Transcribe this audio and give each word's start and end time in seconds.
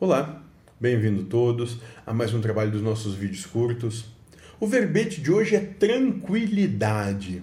Olá, 0.00 0.44
bem-vindo 0.78 1.24
todos 1.24 1.78
a 2.06 2.14
mais 2.14 2.32
um 2.32 2.40
trabalho 2.40 2.70
dos 2.70 2.80
nossos 2.80 3.16
vídeos 3.16 3.44
curtos. 3.44 4.04
O 4.60 4.64
verbete 4.68 5.20
de 5.20 5.28
hoje 5.28 5.56
é 5.56 5.58
tranquilidade. 5.58 7.42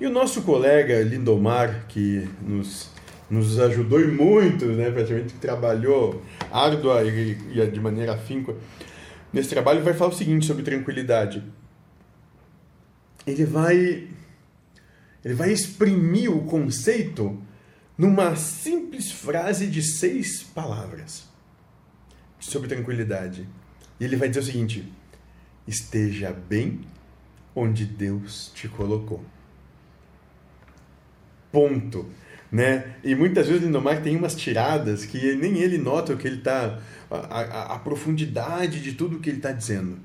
E 0.00 0.06
o 0.06 0.10
nosso 0.10 0.40
colega 0.44 1.02
Lindomar, 1.02 1.84
que 1.86 2.26
nos, 2.40 2.88
nos 3.28 3.60
ajudou 3.60 4.00
e 4.00 4.06
muito, 4.06 4.64
né, 4.64 4.90
praticamente 4.90 5.34
trabalhou 5.34 6.22
árdua 6.50 7.04
e, 7.04 7.36
e 7.52 7.66
de 7.66 7.80
maneira 7.80 8.14
afinca 8.14 8.54
nesse 9.30 9.50
trabalho, 9.50 9.84
vai 9.84 9.92
falar 9.92 10.12
o 10.12 10.16
seguinte 10.16 10.46
sobre 10.46 10.62
tranquilidade. 10.62 11.44
Ele 13.26 13.44
vai, 13.44 14.08
ele 15.22 15.34
vai 15.34 15.52
exprimir 15.52 16.34
o 16.34 16.46
conceito 16.46 17.38
numa 17.98 18.36
simples 18.36 19.12
frase 19.12 19.66
de 19.66 19.82
seis 19.82 20.42
palavras 20.42 21.33
sobre 22.54 22.68
tranquilidade. 22.68 23.48
E 23.98 24.04
ele 24.04 24.16
vai 24.16 24.28
dizer 24.28 24.40
o 24.40 24.44
seguinte: 24.44 24.92
esteja 25.66 26.32
bem 26.32 26.82
onde 27.54 27.84
Deus 27.84 28.52
te 28.54 28.68
colocou. 28.68 29.24
Ponto. 31.50 32.08
Né? 32.50 32.94
E 33.02 33.16
muitas 33.16 33.48
vezes 33.48 33.62
o 33.62 33.66
Lindomar 33.66 34.00
tem 34.00 34.16
umas 34.16 34.36
tiradas 34.36 35.04
que 35.04 35.34
nem 35.34 35.58
ele 35.58 35.76
nota 35.76 36.12
o 36.12 36.16
que 36.16 36.26
ele 36.28 36.38
está. 36.38 36.80
A, 37.10 37.16
a, 37.16 37.74
a, 37.74 37.78
profundidade 37.78 38.80
de 38.80 38.92
tudo 38.92 39.18
que 39.18 39.28
ele 39.28 39.38
está 39.38 39.52
dizendo. 39.52 39.98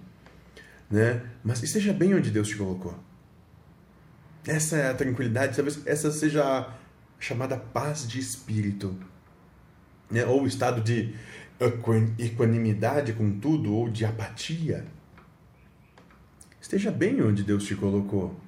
Né? 0.89 1.21
Mas 1.43 1.61
esteja 1.63 1.93
bem 1.93 2.13
onde 2.13 2.31
Deus 2.31 2.47
te 2.47 2.55
colocou. 2.55 2.95
Essa 4.45 4.77
é 4.77 4.89
a 4.89 4.93
tranquilidade, 4.93 5.55
talvez 5.55 5.79
essa 5.85 6.11
seja 6.11 6.43
a 6.43 6.73
chamada 7.19 7.57
paz 7.57 8.07
de 8.07 8.19
espírito. 8.19 8.95
Né? 10.09 10.25
Ou 10.25 10.43
o 10.43 10.47
estado 10.47 10.81
de 10.81 11.15
equanimidade 12.17 13.13
com 13.13 13.39
tudo 13.39 13.73
ou 13.73 13.89
de 13.89 14.05
apatia. 14.05 14.85
Esteja 16.61 16.91
bem 16.91 17.21
onde 17.21 17.43
Deus 17.43 17.65
te 17.65 17.75
colocou. 17.75 18.39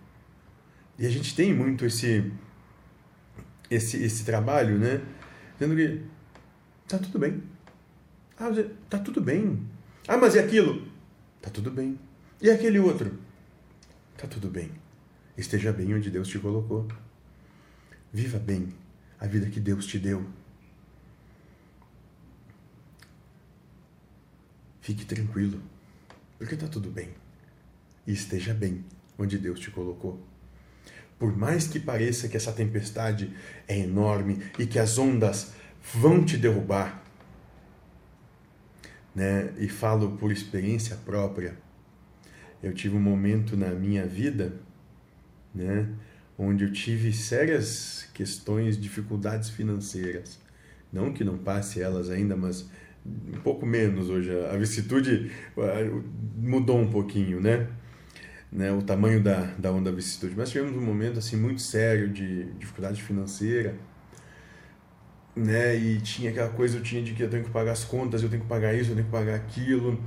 E 0.98 1.06
a 1.06 1.10
gente 1.10 1.36
tem 1.36 1.54
muito 1.54 1.86
esse 1.86 2.32
esse 3.70 4.02
esse 4.04 4.24
trabalho, 4.24 4.78
né? 4.78 5.02
Dizendo 5.54 5.76
que 5.76 6.04
tá 6.88 6.98
tudo 6.98 7.20
bem. 7.20 7.44
Ah, 8.38 8.50
tá 8.90 9.00
tudo 9.00 9.22
bem. 9.22 9.68
Ah, 10.08 10.18
mas 10.18 10.36
e 10.36 10.40
aquilo? 10.40 10.88
Tá 11.42 11.50
tudo 11.50 11.72
bem. 11.72 11.98
E 12.42 12.50
aquele 12.50 12.80
outro? 12.80 13.20
Tá 14.18 14.28
tudo 14.28 14.50
bem. 14.50 14.72
Esteja 15.38 15.72
bem 15.72 15.94
onde 15.94 16.10
Deus 16.10 16.28
te 16.28 16.40
colocou. 16.40 16.88
Viva 18.14 18.40
bem 18.40 18.74
a 19.20 19.28
vida 19.28 19.48
que 19.50 19.60
Deus 19.60 19.86
te 19.86 20.00
deu. 20.00 20.26
Fique 24.82 25.06
tranquilo, 25.06 25.62
porque 26.38 26.56
está 26.56 26.68
tudo 26.68 26.90
bem. 26.90 27.10
E 28.06 28.12
esteja 28.12 28.54
bem 28.54 28.84
onde 29.18 29.38
Deus 29.38 29.60
te 29.60 29.70
colocou. 29.70 30.20
Por 31.20 31.38
mais 31.38 31.68
que 31.68 31.80
pareça 31.80 32.28
que 32.28 32.36
essa 32.36 32.52
tempestade 32.52 33.32
é 33.68 33.78
enorme 33.78 34.40
e 34.58 34.66
que 34.66 34.80
as 34.80 34.98
ondas 34.98 35.54
vão 35.94 36.26
te 36.26 36.36
derrubar, 36.36 37.04
né? 39.14 39.54
E 39.60 39.70
falo 39.70 40.18
por 40.18 40.32
experiência 40.32 40.96
própria. 40.98 41.56
Eu 42.64 42.74
tive 42.74 42.96
um 42.96 43.02
momento 43.02 43.56
na 43.56 43.70
minha 43.70 44.06
vida, 44.06 44.54
né, 45.54 45.90
onde 46.38 46.64
eu 46.64 46.72
tive 46.72 47.12
sérias 47.12 48.08
questões, 48.14 48.80
dificuldades 48.80 49.50
financeiras. 49.50 50.40
Não 50.92 51.12
que 51.14 51.24
não 51.24 51.38
passe 51.38 51.82
elas 51.82 52.10
ainda, 52.10 52.36
mas 52.36 52.70
um 53.06 53.40
pouco 53.42 53.66
menos 53.66 54.10
hoje. 54.10 54.32
A 54.52 54.58
vicissitude 54.58 55.32
mudou 56.38 56.80
um 56.80 56.90
pouquinho, 56.90 57.40
né? 57.42 57.68
né? 58.52 58.72
O 58.72 58.82
tamanho 58.82 59.22
da, 59.22 59.54
da 59.58 59.72
onda 59.72 59.92
vicissitude. 59.92 60.36
Mas 60.36 60.50
tivemos 60.50 60.76
um 60.76 60.82
momento 60.82 61.20
assim 61.20 61.38
muito 61.38 61.62
sério 61.62 62.10
de 62.10 62.46
dificuldade 62.54 63.02
financeira, 63.02 63.76
né? 65.36 65.76
E 65.76 66.02
tinha 66.02 66.32
aquela 66.32 66.50
coisa, 66.50 66.78
eu 66.78 66.84
tinha 66.84 67.02
de 67.02 67.14
que 67.14 67.24
eu 67.24 67.30
tenho 67.30 67.44
que 67.44 67.50
pagar 67.52 67.72
as 67.72 67.86
contas, 67.86 68.22
eu 68.22 68.30
tenho 68.30 68.42
que 68.42 68.48
pagar 68.48 68.74
isso, 68.74 68.92
eu 68.92 68.96
tenho 68.96 69.06
que 69.06 69.12
pagar 69.12 69.36
aquilo, 69.36 70.00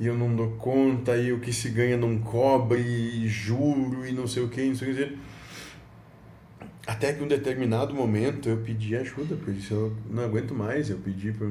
e 0.00 0.06
eu 0.06 0.16
não 0.16 0.34
dou 0.34 0.52
conta, 0.52 1.16
e 1.16 1.32
o 1.32 1.40
que 1.40 1.52
se 1.52 1.68
ganha 1.68 1.96
não 1.96 2.18
cobre, 2.18 2.80
e 2.80 3.28
juro, 3.28 4.06
e 4.06 4.12
não 4.12 4.26
sei 4.26 4.42
o 4.42 4.48
que, 4.48 4.64
não 4.64 4.74
sei 4.74 4.92
o 4.92 4.96
que. 4.96 5.18
Até 6.86 7.12
que 7.12 7.22
um 7.22 7.28
determinado 7.28 7.94
momento 7.94 8.48
eu 8.48 8.56
pedi 8.56 8.96
ajuda, 8.96 9.36
porque 9.36 9.50
eu 9.50 9.54
disse, 9.54 9.70
eu 9.70 9.96
não 10.10 10.24
aguento 10.24 10.52
mais, 10.54 10.90
eu 10.90 10.98
pedi 10.98 11.30
para 11.32 11.46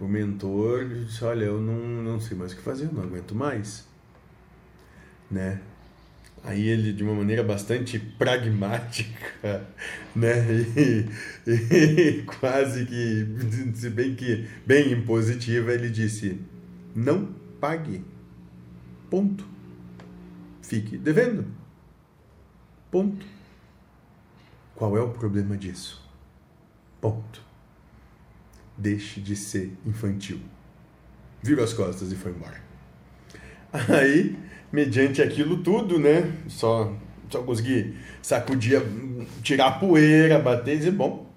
o 0.00 0.06
mentor 0.06 0.88
disse, 0.88 1.24
olha, 1.24 1.44
eu 1.44 1.60
não, 1.60 2.02
não 2.02 2.20
sei 2.20 2.36
mais 2.36 2.52
o 2.52 2.56
que 2.56 2.62
fazer, 2.62 2.86
eu 2.86 2.92
não 2.92 3.02
aguento 3.02 3.34
mais. 3.34 3.86
Né? 5.30 5.60
Aí 6.44 6.68
ele, 6.68 6.92
de 6.92 7.02
uma 7.02 7.14
maneira 7.14 7.42
bastante 7.42 7.98
pragmática, 7.98 9.66
né? 10.14 10.46
E, 10.76 11.08
e, 11.50 12.22
quase 12.38 12.86
que, 12.86 13.26
se 13.74 13.90
bem 13.90 14.14
que 14.14 14.48
bem 14.64 14.92
impositiva, 14.92 15.72
ele 15.72 15.90
disse: 15.90 16.40
não 16.94 17.34
pague. 17.60 18.04
Ponto. 19.10 19.44
Fique 20.62 20.96
devendo. 20.96 21.44
Ponto. 22.90 23.26
Qual 24.76 24.96
é 24.96 25.00
o 25.00 25.10
problema 25.10 25.56
disso? 25.56 26.08
Ponto 27.00 27.48
deixe 28.78 29.20
de 29.20 29.34
ser 29.34 29.76
infantil. 29.84 30.40
Virou 31.42 31.64
as 31.64 31.72
costas 31.72 32.12
e 32.12 32.16
foi 32.16 32.30
embora. 32.30 32.62
Aí, 34.00 34.36
mediante 34.72 35.20
aquilo 35.20 35.62
tudo, 35.62 35.98
né? 35.98 36.32
Só, 36.48 36.96
só 37.28 37.42
consegui 37.42 37.96
sacudir, 38.22 38.80
tirar 39.42 39.66
a 39.66 39.72
poeira, 39.72 40.38
bater 40.38 40.74
e 40.74 40.78
dizer, 40.78 40.92
bom, 40.92 41.30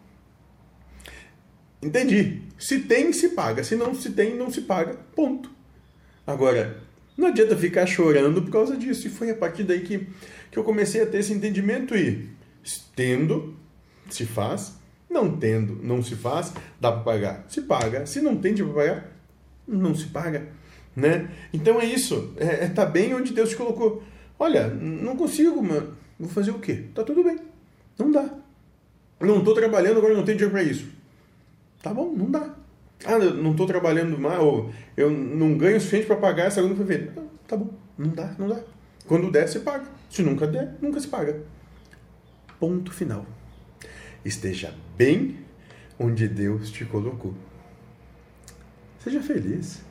entendi. 1.82 2.44
Se 2.58 2.80
tem, 2.80 3.12
se 3.12 3.30
paga. 3.30 3.64
Se 3.64 3.76
não 3.76 3.94
se 3.96 4.12
tem, 4.12 4.36
não 4.36 4.52
se 4.52 4.62
paga. 4.62 4.94
Ponto. 5.16 5.50
Agora, 6.26 6.82
não 7.18 7.28
adianta 7.28 7.58
ficar 7.58 7.86
chorando 7.88 8.42
por 8.42 8.52
causa 8.52 8.78
disso. 8.78 9.08
E 9.08 9.10
foi 9.10 9.32
a 9.32 9.36
partir 9.36 9.64
daí 9.64 9.82
que, 9.82 10.08
que 10.52 10.58
eu 10.58 10.64
comecei 10.64 11.02
a 11.02 11.06
ter 11.06 11.20
esse 11.20 11.34
entendimento 11.34 11.96
e 11.96 12.30
tendo, 12.96 13.58
se 14.10 14.26
faz, 14.26 14.80
não 15.12 15.36
tendo, 15.38 15.78
não 15.84 16.02
se 16.02 16.16
faz, 16.16 16.54
dá 16.80 16.92
para 16.92 17.02
pagar. 17.02 17.46
Se 17.50 17.62
paga. 17.62 18.06
Se 18.06 18.22
não 18.22 18.38
tem 18.38 18.54
de 18.54 18.64
pagar, 18.64 19.12
não 19.68 19.94
se 19.94 20.08
paga. 20.08 20.48
Né? 20.96 21.30
Então 21.54 21.80
é 21.80 21.86
isso. 21.86 22.34
É, 22.38 22.66
é 22.66 22.68
tá 22.70 22.86
bem 22.86 23.14
onde 23.14 23.34
Deus 23.34 23.50
te 23.50 23.56
colocou. 23.58 24.02
Olha, 24.40 24.68
não 24.68 25.16
consigo, 25.16 25.62
mano. 25.62 25.96
Vou 26.18 26.30
fazer 26.30 26.52
o 26.52 26.60
quê? 26.60 26.86
Tá 26.96 27.04
tudo 27.04 27.24
bem. 27.24 27.38
Não 28.00 28.12
dá. 28.12 28.30
Não 29.20 29.40
estou 29.40 29.54
trabalhando, 29.54 29.98
agora 29.98 30.16
não 30.16 30.24
tenho 30.24 30.38
dinheiro 30.38 30.52
para 30.52 30.64
isso. 30.64 30.88
Tá 31.84 31.94
bom, 31.94 32.12
não 32.16 32.32
dá. 32.32 32.56
Ah, 33.06 33.18
não 33.18 33.52
estou 33.52 33.66
trabalhando 33.66 34.18
mais, 34.18 34.40
ou 34.40 34.72
eu 34.96 35.10
não 35.10 35.58
ganho 35.58 35.78
o 35.78 35.80
suficiente 35.80 36.08
para 36.08 36.16
pagar 36.16 36.46
essa 36.46 36.56
segunda 36.56 36.76
fevereiro. 36.76 37.14
Tá 37.48 37.58
bom, 37.58 37.70
não 37.98 38.10
dá, 38.10 38.36
não 38.38 38.48
dá. 38.48 38.60
Quando 39.08 39.32
der, 39.32 39.48
se 39.48 39.60
paga. 39.60 39.86
Se 40.10 40.22
nunca 40.22 40.48
der, 40.48 40.76
nunca 40.82 41.00
se 41.00 41.08
paga. 41.08 41.42
Ponto 42.60 42.92
final. 42.92 43.26
Esteja 44.24 44.74
bem 44.98 45.40
onde 45.98 46.28
Deus 46.28 46.72
te 46.72 46.86
colocou. 46.86 47.34
Seja 49.00 49.22
feliz. 49.22 49.82